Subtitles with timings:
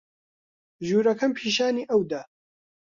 [0.87, 2.21] ژوورەکەم پیشانی ئەو دا.